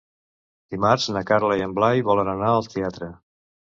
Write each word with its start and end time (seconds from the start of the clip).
Dimarts 0.75 1.05
na 1.17 1.23
Carla 1.31 1.57
i 1.59 1.63
en 1.67 1.75
Blai 1.81 2.03
volen 2.11 2.33
anar 2.33 2.51
al 2.55 2.67
teatre. 2.77 3.11